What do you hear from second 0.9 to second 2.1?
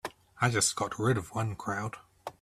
rid of one crowd.